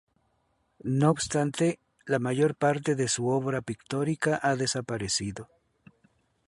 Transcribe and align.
No 0.81 1.11
obstante, 1.11 1.77
la 2.07 2.17
mayor 2.17 2.55
parte 2.55 2.95
de 2.95 3.07
su 3.07 3.27
obra 3.27 3.61
pictórica 3.61 4.39
ha 4.41 4.55
desaparecido. 4.55 5.47